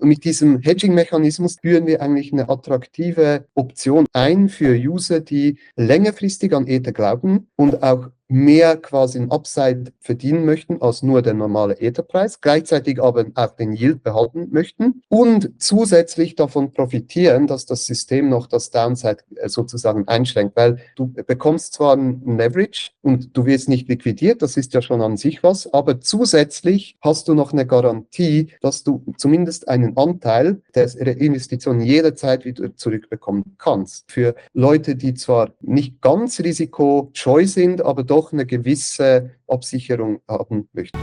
[0.00, 6.66] mit diesem Hedging-Mechanismus führen wir eigentlich eine attraktive Option ein für User, die längerfristig an
[6.66, 12.40] Ether glauben und auch mehr quasi ein Upside verdienen möchten als nur der normale Etherpreis,
[12.40, 18.46] gleichzeitig aber auch den Yield behalten möchten und zusätzlich davon profitieren, dass das System noch
[18.46, 23.88] das Downside äh, sozusagen einschränkt, weil du bekommst zwar ein Leverage und du wirst nicht
[23.88, 28.48] liquidiert, das ist ja schon an sich was, aber zusätzlich hast du noch eine Garantie,
[28.60, 34.10] dass du zumindest einen Anteil der Investition jederzeit wieder zurückbekommen kannst.
[34.10, 40.68] Für Leute, die zwar nicht ganz risikoscheu sind, aber doch doch eine gewisse Absicherung haben
[40.72, 40.98] möchten.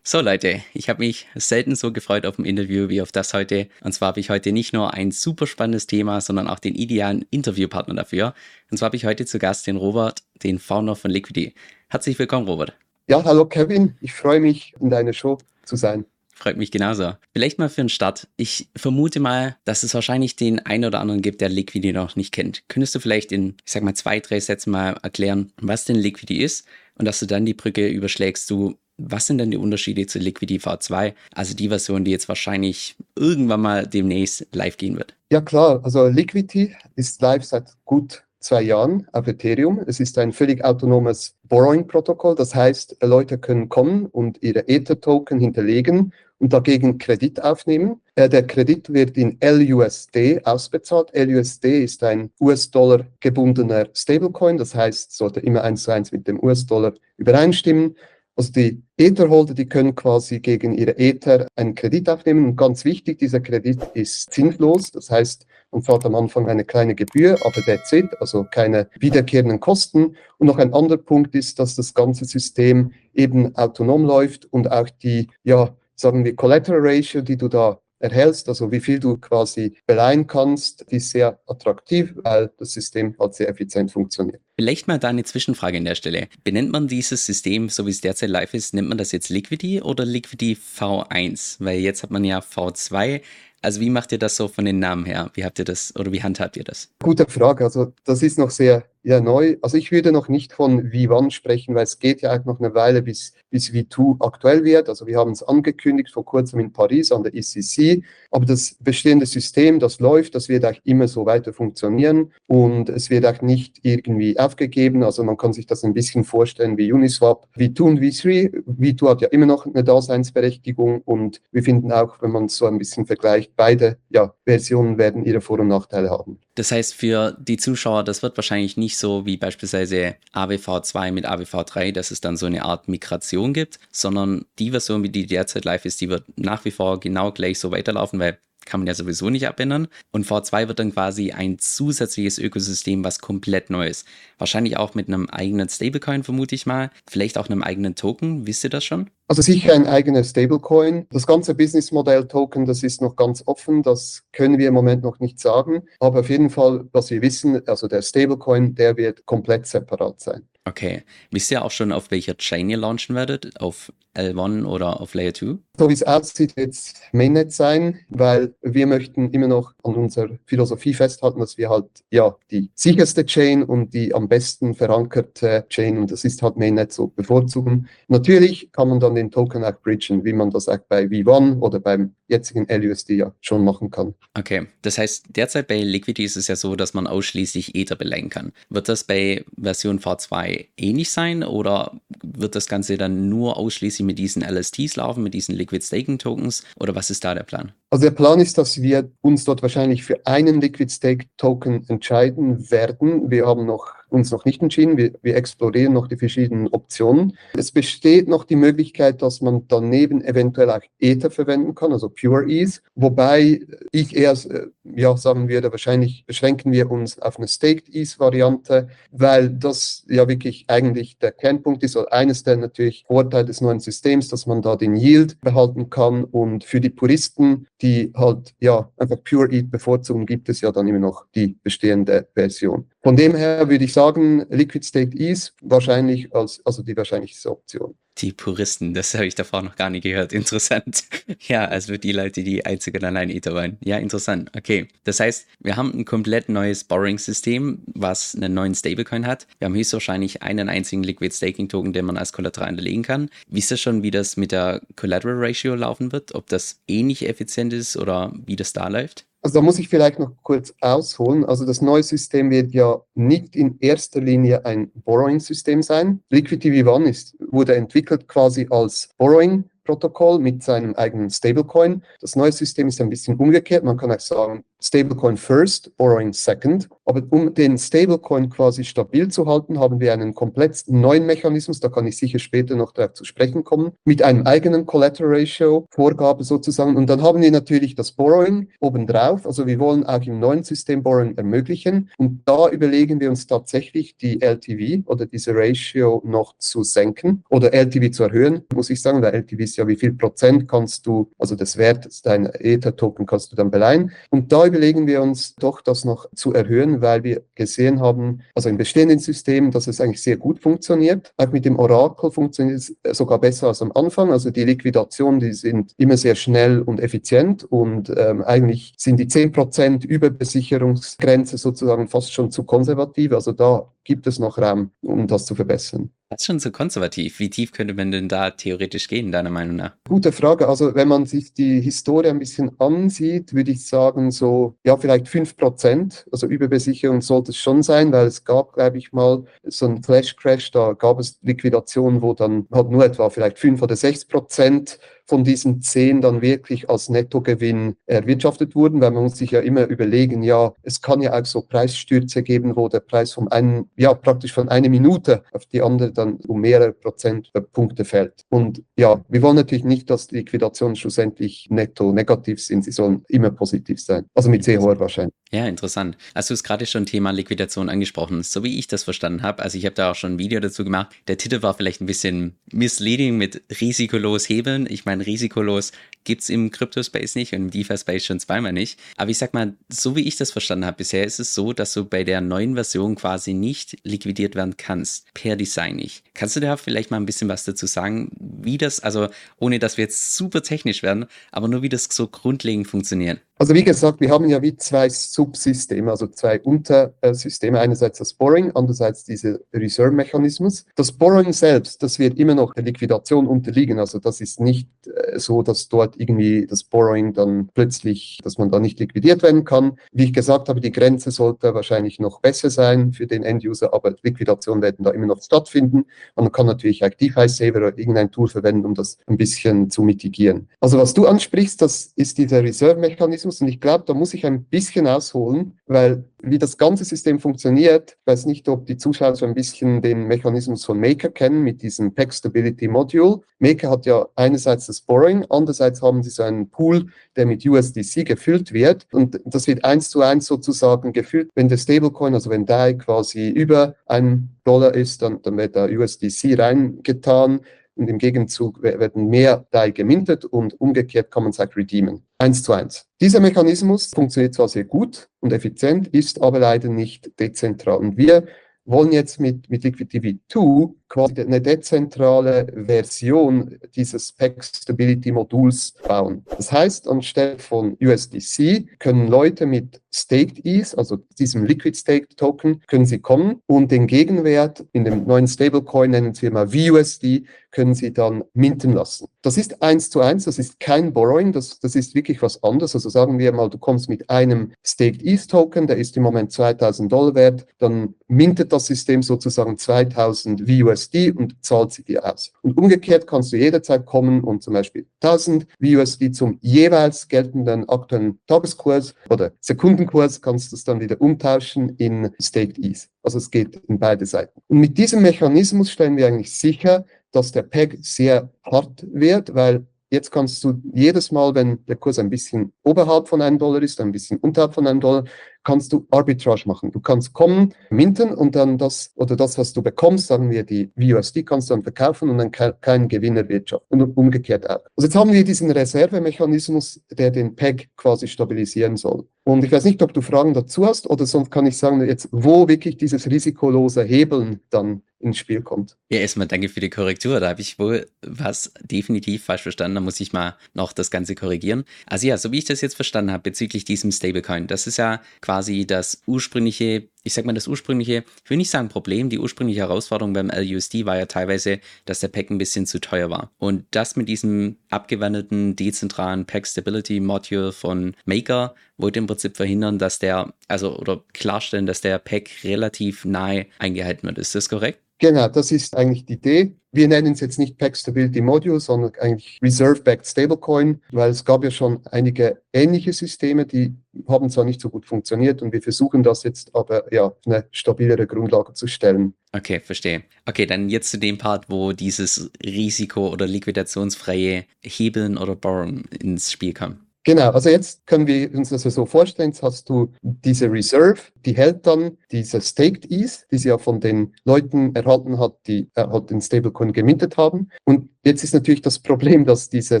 [0.02, 3.68] So Leute, ich habe mich selten so gefreut auf ein Interview wie auf das heute.
[3.84, 7.26] Und zwar habe ich heute nicht nur ein super spannendes Thema, sondern auch den idealen
[7.30, 8.34] Interviewpartner dafür.
[8.70, 11.54] Und zwar habe ich heute zu Gast den Robert, den Founder von Liquidity.
[11.88, 12.72] Herzlich willkommen, Robert.
[13.08, 13.94] Ja, hallo Kevin.
[14.00, 16.06] Ich freue mich, in deiner Show zu sein.
[16.40, 17.12] Freut mich genauso.
[17.34, 18.26] Vielleicht mal für den Start.
[18.36, 22.32] Ich vermute mal, dass es wahrscheinlich den einen oder anderen gibt, der Liquidity noch nicht
[22.32, 22.66] kennt.
[22.68, 26.42] Könntest du vielleicht in, ich sag mal, zwei, drei Sätzen mal erklären, was denn Liquidity
[26.42, 30.18] ist und dass du dann die Brücke überschlägst, du was sind denn die Unterschiede zu
[30.18, 35.14] Liquidity V2, also die Version, die jetzt wahrscheinlich irgendwann mal demnächst live gehen wird?
[35.32, 39.80] Ja klar, also Liquidity ist live seit gut zwei Jahren auf Ethereum.
[39.86, 42.34] Es ist ein völlig autonomes Borrowing-Protokoll.
[42.34, 48.00] Das heißt, Leute können kommen und ihre Ether-Token hinterlegen und dagegen Kredit aufnehmen.
[48.14, 51.10] Äh, der Kredit wird in LUSD ausbezahlt.
[51.14, 54.56] LUSD ist ein US-Dollar gebundener Stablecoin.
[54.56, 57.94] Das heißt, sollte immer eins zu eins mit dem US-Dollar übereinstimmen.
[58.36, 62.46] Also die Etherholder, die können quasi gegen ihre Ether einen Kredit aufnehmen.
[62.46, 64.90] Und ganz wichtig, dieser Kredit ist zinslos.
[64.90, 69.60] Das heißt, man zahlt am Anfang eine kleine Gebühr, aber that's it, also keine wiederkehrenden
[69.60, 70.16] Kosten.
[70.38, 74.88] Und noch ein anderer Punkt ist, dass das ganze System eben autonom läuft und auch
[74.88, 79.76] die, ja, sagen wir, Collateral Ratio, die du da erhältst, also wie viel du quasi
[79.86, 84.40] beleihen kannst, ist sehr attraktiv, weil das System halt sehr effizient funktioniert.
[84.56, 86.28] Vielleicht mal da eine Zwischenfrage an der Stelle.
[86.44, 89.80] Benennt man dieses System, so wie es derzeit live ist, nennt man das jetzt Liquidity
[89.80, 91.56] oder Liquidity V1?
[91.60, 93.22] Weil jetzt hat man ja V2.
[93.62, 95.30] Also wie macht ihr das so von den Namen her?
[95.34, 96.88] Wie habt ihr das oder wie handhabt ihr das?
[97.02, 97.64] Gute Frage.
[97.64, 99.56] Also das ist noch sehr ja, neu.
[99.62, 102.74] Also ich würde noch nicht von V1 sprechen, weil es geht ja auch noch eine
[102.74, 104.90] Weile, bis, bis V2 aktuell wird.
[104.90, 108.02] Also wir haben es angekündigt vor kurzem in Paris an der ECC.
[108.30, 113.08] Aber das bestehende System, das läuft, das wird auch immer so weiter funktionieren und es
[113.08, 115.02] wird auch nicht irgendwie aufgegeben.
[115.02, 117.46] Also man kann sich das ein bisschen vorstellen wie Uniswap.
[117.56, 118.64] V2 und V3.
[118.66, 122.66] V2 hat ja immer noch eine Daseinsberechtigung und wir finden auch, wenn man es so
[122.66, 126.38] ein bisschen vergleicht, beide ja, Versionen werden ihre Vor- und Nachteile haben.
[126.54, 131.92] Das heißt für die Zuschauer, das wird wahrscheinlich nicht so wie beispielsweise AWV2 mit AWV3,
[131.92, 135.84] dass es dann so eine Art Migration gibt, sondern die Version, wie die derzeit live
[135.84, 139.30] ist, die wird nach wie vor genau gleich so weiterlaufen, weil kann man ja sowieso
[139.30, 139.88] nicht abändern.
[140.12, 144.06] Und V2 wird dann quasi ein zusätzliches Ökosystem, was komplett neu ist.
[144.38, 146.90] Wahrscheinlich auch mit einem eigenen Stablecoin, vermute ich mal.
[147.08, 148.46] Vielleicht auch einem eigenen Token.
[148.46, 149.10] Wisst ihr das schon?
[149.28, 151.06] Also sicher ein eigener Stablecoin.
[151.10, 153.82] Das ganze Businessmodell-Token, das ist noch ganz offen.
[153.82, 155.82] Das können wir im Moment noch nicht sagen.
[156.00, 160.48] Aber auf jeden Fall, was wir wissen, also der Stablecoin, der wird komplett separat sein.
[160.64, 161.02] Okay.
[161.30, 163.60] Wisst ihr auch schon, auf welcher Chain ihr launchen werdet?
[163.60, 165.58] Auf L1 oder auf Layer 2?
[165.78, 170.28] So wie es aussieht, wird es Mainnet sein, weil wir möchten immer noch an unserer
[170.44, 175.98] Philosophie festhalten, dass wir halt ja die sicherste Chain und die am besten verankerte Chain
[175.98, 177.88] und das ist halt Mainnet so bevorzugen.
[178.08, 181.80] Natürlich kann man dann den Token auch bridgen, wie man das auch bei V1 oder
[181.80, 184.14] beim jetzigen LUSD ja schon machen kann.
[184.34, 188.28] Okay, das heißt, derzeit bei Liquidity ist es ja so, dass man ausschließlich Ether beleihen
[188.28, 188.52] kann.
[188.68, 194.18] Wird das bei Version V2 ähnlich sein oder wird das Ganze dann nur ausschließlich mit
[194.18, 197.72] diesen LSTs laufen, mit diesen Liquid Staking Tokens oder was ist da der Plan?
[197.90, 202.70] Also der Plan ist, dass wir uns dort wahrscheinlich für einen Liquid Stake Token entscheiden
[202.70, 203.30] werden.
[203.30, 204.96] Wir haben noch uns noch nicht entschieden.
[204.96, 207.36] Wir, wir explorieren noch die verschiedenen Optionen.
[207.56, 212.46] Es besteht noch die Möglichkeit, dass man daneben eventuell auch Ether verwenden kann, also Pure
[212.46, 213.60] Ease, wobei
[213.92, 219.50] ich eher äh, ja, sagen würde, wahrscheinlich beschränken wir uns auf eine Staked Ease-Variante, weil
[219.50, 224.28] das ja wirklich eigentlich der Kernpunkt ist, oder eines der natürlich Vorteile des neuen Systems,
[224.28, 229.18] dass man da den Yield behalten kann und für die Puristen, die halt ja einfach
[229.24, 232.86] Pure Eat bevorzugen, gibt es ja dann immer noch die bestehende Version.
[233.02, 237.94] Von dem her würde ich sagen, Liquid State ist wahrscheinlich als, also die wahrscheinlichste Option.
[238.18, 240.32] Die Puristen, das habe ich davor noch gar nicht gehört.
[240.34, 241.04] Interessant.
[241.48, 243.78] Ja, also die Leute, die einzig und allein Ether wollen.
[243.82, 244.50] Ja, interessant.
[244.54, 244.88] Okay.
[245.04, 249.46] Das heißt, wir haben ein komplett neues Borrowing-System, was einen neuen Stablecoin hat.
[249.58, 253.30] Wir haben höchstwahrscheinlich einen einzigen Liquid Staking Token, den man als Kollateral hinterlegen kann.
[253.48, 256.34] Wisst ihr schon, wie das mit der Collateral Ratio laufen wird?
[256.34, 259.24] Ob das ähnlich effizient ist oder wie das da läuft?
[259.42, 261.44] Also da muss ich vielleicht noch kurz ausholen.
[261.44, 266.22] Also das neue System wird ja nicht in erster Linie ein Borrowing-System sein.
[266.28, 272.04] Liquidity V1 ist, wurde entwickelt quasi als Borrowing Protokoll mit seinem eigenen Stablecoin.
[272.20, 273.82] Das neue System ist ein bisschen umgekehrt.
[273.82, 276.88] Man kann auch sagen, Stablecoin first, Borrowing second.
[277.04, 281.88] Aber um den Stablecoin quasi stabil zu halten, haben wir einen komplett neuen Mechanismus, da
[281.88, 286.44] kann ich sicher später noch darauf zu sprechen kommen, mit einem eigenen Collateral Ratio Vorgabe
[286.44, 286.96] sozusagen.
[286.96, 289.44] Und dann haben wir natürlich das Borrowing obendrauf.
[289.44, 292.10] Also wir wollen auch im neuen System Borrowing ermöglichen.
[292.16, 297.74] Und da überlegen wir uns tatsächlich die LTV oder diese Ratio noch zu senken oder
[297.74, 301.30] LTV zu erhöhen, muss ich sagen, weil LTV ist ja wie viel Prozent kannst du,
[301.38, 304.12] also des Wertes deiner Ether-Token kannst du dann beleihen.
[304.30, 308.68] Und da überlegen wir uns doch, das noch zu erhöhen, weil wir gesehen haben, also
[308.68, 311.32] im bestehenden System, dass es eigentlich sehr gut funktioniert.
[311.36, 314.30] Auch mit dem Oracle funktioniert es sogar besser als am Anfang.
[314.30, 319.26] Also die Liquidationen, die sind immer sehr schnell und effizient und ähm, eigentlich sind die
[319.26, 323.32] 10% Überbesicherungsgrenze sozusagen fast schon zu konservativ.
[323.32, 326.10] Also da gibt es noch Raum, um das zu verbessern.
[326.32, 327.40] Das ist schon so konservativ.
[327.40, 329.96] Wie tief könnte man denn da theoretisch gehen, deiner Meinung nach?
[330.08, 330.68] Gute Frage.
[330.68, 335.26] Also wenn man sich die Historie ein bisschen ansieht, würde ich sagen, so, ja, vielleicht
[335.26, 336.26] 5%.
[336.30, 340.70] Also Überbesicherung sollte es schon sein, weil es gab, glaube ich, mal so einen Flash-Crash,
[340.70, 345.44] da gab es Liquidationen, wo dann halt nur etwa vielleicht 5 oder 6 Prozent von
[345.44, 350.42] diesen zehn dann wirklich als Nettogewinn erwirtschaftet wurden, weil man muss sich ja immer überlegen,
[350.42, 354.52] ja, es kann ja auch so Preisstürze geben, wo der Preis von einem, ja, praktisch
[354.52, 358.44] von einer Minute auf die andere dann um mehrere Prozentpunkte fällt.
[358.48, 363.22] Und ja, wir wollen natürlich nicht, dass die Liquidationen schlussendlich netto negativ sind, sie sollen
[363.28, 365.40] immer positiv sein, also mit sehr hoher Wahrscheinlichkeit.
[365.52, 366.16] Ja, interessant.
[366.32, 369.62] Also du hast gerade schon Thema Liquidation angesprochen, so wie ich das verstanden habe.
[369.62, 371.08] Also ich habe da auch schon ein Video dazu gemacht.
[371.26, 374.86] Der Titel war vielleicht ein bisschen misleading mit risikolos hebeln.
[374.88, 375.92] Ich meine, risikolos
[376.24, 378.98] gibt es im Crypto-Space nicht und im DeFi-Space schon zweimal nicht.
[379.16, 381.92] Aber ich sag mal, so wie ich das verstanden habe, bisher ist es so, dass
[381.94, 385.32] du bei der neuen Version quasi nicht liquidiert werden kannst.
[385.34, 386.24] Per Design nicht.
[386.34, 389.28] Kannst du da vielleicht mal ein bisschen was dazu sagen, wie das, also
[389.58, 393.40] ohne dass wir jetzt super technisch werden, aber nur wie das so grundlegend funktioniert?
[393.60, 397.78] Also wie gesagt, wir haben ja wie zwei Subsysteme, also zwei Untersysteme.
[397.78, 400.86] Einerseits das Borrowing, andererseits dieser Reserve-Mechanismus.
[400.96, 403.98] Das Borrowing selbst, das wird immer noch der Liquidation unterliegen.
[403.98, 408.70] Also das ist nicht äh, so, dass dort irgendwie das Borrowing dann plötzlich, dass man
[408.70, 409.98] da nicht liquidiert werden kann.
[410.10, 414.14] Wie ich gesagt habe, die Grenze sollte wahrscheinlich noch besser sein für den End-User, aber
[414.22, 416.06] Liquidationen werden da immer noch stattfinden.
[416.34, 420.66] Man kann natürlich auch DeFi-Saver oder irgendein Tool verwenden, um das ein bisschen zu mitigieren.
[420.80, 423.49] Also was du ansprichst, das ist dieser Reserve-Mechanismus.
[423.50, 423.60] Mechanismus.
[423.60, 428.16] Und ich glaube, da muss ich ein bisschen ausholen, weil wie das ganze System funktioniert,
[428.20, 431.82] ich weiß nicht, ob die Zuschauer so ein bisschen den Mechanismus von Maker kennen mit
[431.82, 433.40] diesem Pack Stability Module.
[433.58, 437.06] Maker hat ja einerseits das Borrowing, andererseits haben sie so einen Pool,
[437.36, 439.06] der mit USDC gefüllt wird.
[439.12, 441.50] Und das wird eins zu eins sozusagen gefüllt.
[441.54, 445.86] Wenn der Stablecoin, also wenn DAI quasi über einem Dollar ist, dann, dann wird da
[445.86, 447.60] USDC reingetan
[447.94, 452.22] und im Gegenzug werden mehr DAI gemintet und umgekehrt kann man es auch redeemen.
[452.38, 453.06] Eins zu eins.
[453.20, 457.98] Dieser Mechanismus funktioniert zwar sehr gut und effizient, ist aber leider nicht dezentral.
[457.98, 458.46] Und wir
[458.84, 466.44] wollen jetzt mit, mit Liquidity 2 quasi eine dezentrale Version dieses Pack Stability Moduls bauen.
[466.56, 472.80] Das heißt, anstelle von USDC können Leute mit Staked ETH, also diesem Liquid Staked Token,
[472.86, 477.94] können sie kommen und den Gegenwert in dem neuen Stablecoin, nennen wir mal VUSD, können
[477.94, 479.28] sie dann minten lassen.
[479.42, 482.94] Das ist eins zu eins, das ist kein Borrowing, das, das ist wirklich was anderes.
[482.94, 486.50] Also sagen wir mal, du kommst mit einem Staked ETH Token, der ist im Moment
[486.52, 490.99] 2000 Dollar wert, dann mintet das System sozusagen 2000 VUSD
[491.36, 492.52] und zahlt sie dir aus.
[492.62, 498.38] Und umgekehrt kannst du jederzeit kommen und zum Beispiel 1000 VUSD zum jeweils geltenden aktuellen
[498.46, 503.08] Tageskurs oder Sekundenkurs kannst du es dann wieder umtauschen in Staked ETH.
[503.22, 504.60] Also es geht in beide Seiten.
[504.68, 509.86] Und mit diesem Mechanismus stellen wir eigentlich sicher, dass der Peg sehr hart wird, weil
[510.10, 514.00] jetzt kannst du jedes Mal, wenn der Kurs ein bisschen oberhalb von einem Dollar ist,
[514.00, 515.24] ein bisschen unterhalb von einem Dollar,
[515.64, 516.90] kannst du Arbitrage machen.
[516.90, 520.90] Du kannst kommen, minten und dann das oder das, was du bekommst, sagen wir die
[520.96, 524.80] VUSD, kannst du dann verkaufen und dann keinen Gewinn erwirtschaften und umgekehrt auch.
[524.96, 529.26] Also jetzt haben wir diesen Reservemechanismus, der den PEG quasi stabilisieren soll.
[529.44, 532.28] Und ich weiß nicht, ob du Fragen dazu hast oder sonst kann ich sagen, jetzt,
[532.30, 535.96] wo wirklich dieses risikolose Hebeln dann ins Spiel kommt.
[536.08, 537.40] Ja, erstmal danke für die Korrektur.
[537.40, 539.96] Da habe ich wohl was definitiv falsch verstanden.
[539.96, 541.84] Da muss ich mal noch das Ganze korrigieren.
[542.06, 545.20] Also ja, so wie ich das jetzt verstanden habe bezüglich diesem Stablecoin, das ist ja
[545.40, 545.49] quasi
[545.86, 550.32] das ursprüngliche ich sag mal, das ursprüngliche, ich will nicht sagen Problem, die ursprüngliche Herausforderung
[550.32, 553.50] beim LUSD war ja teilweise, dass der Pack ein bisschen zu teuer war.
[553.58, 559.98] Und das mit diesem abgewandelten, dezentralen Pack Stability Module von Maker wollte im Prinzip verhindern,
[559.98, 564.38] dass der, also, oder klarstellen, dass der Pack relativ nahe eingehalten wird.
[564.38, 565.00] Ist das korrekt?
[565.20, 566.74] Genau, das ist eigentlich die Idee.
[566.92, 571.62] Wir nennen es jetzt nicht Pack Stability Module, sondern eigentlich Reserve-Backed Stablecoin, weil es gab
[571.62, 573.94] ja schon einige ähnliche Systeme, die
[574.26, 577.66] haben zwar nicht so gut funktioniert und wir versuchen das jetzt aber ja auf eine
[577.70, 579.34] stabilere Grundlage zu stellen.
[579.52, 580.22] Okay, verstehe.
[580.46, 586.50] Okay, dann jetzt zu dem Part, wo dieses Risiko oder liquidationsfreie Hebeln oder Borrowen ins
[586.50, 586.96] Spiel kommt.
[587.24, 591.54] Genau, also jetzt können wir uns das so vorstellen, jetzt hast du diese Reserve, die
[591.54, 596.06] hält dann diese Staked ETH, die sie ja von den Leuten erhalten hat, die äh,
[596.06, 597.68] halt den Stablecoin gemintet haben.
[597.84, 600.00] Und jetzt ist natürlich das Problem, dass diese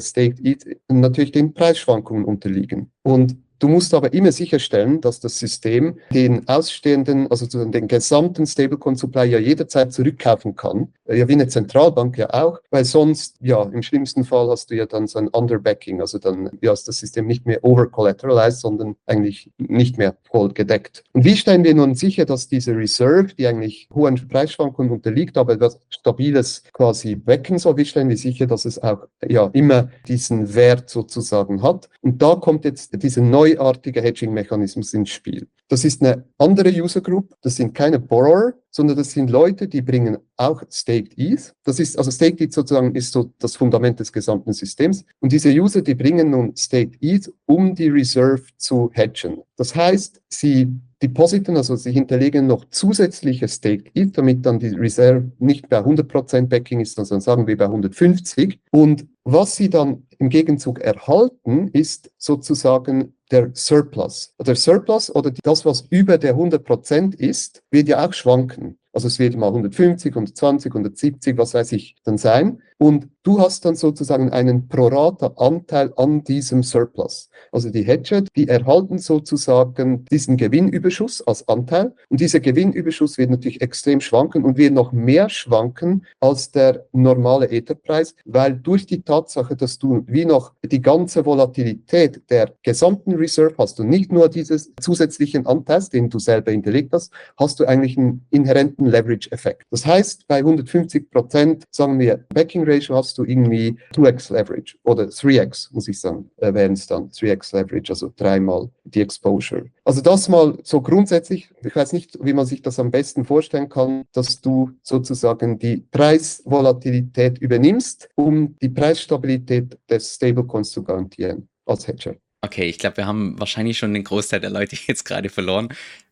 [0.00, 2.90] Staked ETH natürlich den Preisschwankungen unterliegen.
[3.02, 9.26] Und Du musst aber immer sicherstellen, dass das System den ausstehenden, also den gesamten Stablecoin-Supply
[9.26, 10.88] ja jederzeit zurückkaufen kann.
[11.06, 14.86] Ja, wie eine Zentralbank ja auch, weil sonst, ja, im schlimmsten Fall hast du ja
[14.86, 19.50] dann so ein Underbacking, also dann ja, ist das System nicht mehr overcollateralized, sondern eigentlich
[19.58, 21.04] nicht mehr voll gedeckt.
[21.12, 25.54] Und wie stellen wir nun sicher, dass diese Reserve, die eigentlich hohen Preisschwankungen unterliegt, aber
[25.54, 30.54] etwas Stabiles quasi wecken soll, wie stellen wir sicher, dass es auch ja immer diesen
[30.54, 31.90] Wert sozusagen hat?
[32.02, 35.46] Und da kommt jetzt diese neue neuartige Hedging-Mechanismus ins Spiel.
[35.68, 39.82] Das ist eine andere User Group, das sind keine Borrower, sondern das sind Leute, die
[39.82, 41.54] bringen auch Staked ETH.
[41.64, 45.04] Das ist, also Staked ETH sozusagen ist so das Fundament des gesamten Systems.
[45.20, 49.42] Und diese User, die bringen nun Staked ETH, um die Reserve zu hedgen.
[49.56, 50.68] Das heißt, sie
[51.02, 56.46] depositen, also sie hinterlegen noch zusätzliche Staked ETH, damit dann die Reserve nicht bei 100%
[56.48, 58.58] Backing ist, sondern sagen wir bei 150.
[58.72, 64.34] Und was sie dann im Gegenzug erhalten, ist sozusagen der Surplus.
[64.38, 68.78] Der Surplus oder das, was über der 100% ist, wird ja auch schwanken.
[68.92, 72.60] Also es wird mal 150, 120, 170, was weiß ich, dann sein.
[72.78, 77.28] Und du hast dann sozusagen einen Prorata-Anteil an diesem Surplus.
[77.52, 81.94] Also die Hedger, die erhalten sozusagen diesen Gewinnüberschuss als Anteil.
[82.08, 87.50] Und dieser Gewinnüberschuss wird natürlich extrem schwanken und wird noch mehr schwanken als der normale
[87.50, 93.56] Etherpreis, weil durch die Tatsache, dass du wie noch die ganze Volatilität der gesamten Reserve
[93.58, 97.98] hast und nicht nur dieses zusätzlichen Anteils, den du selber hinterlegt hast, hast du eigentlich
[97.98, 99.64] einen inhärenten Leverage-Effekt.
[99.70, 105.04] Das heißt, bei 150 Prozent, sagen wir, Backing Ratio hast du irgendwie 2x Leverage oder
[105.04, 109.66] 3x, muss ich sagen, äh, wären es dann 3x Leverage, also dreimal die Exposure.
[109.84, 113.68] Also das mal so grundsätzlich, ich weiß nicht, wie man sich das am besten vorstellen
[113.68, 121.86] kann, dass du sozusagen die Preisvolatilität übernimmst, um die Preisstabilität des Stablecoins zu garantieren als
[121.86, 122.16] Hedger.
[122.42, 125.68] Okay, ich glaube, wir haben wahrscheinlich schon den Großteil der Leute jetzt gerade verloren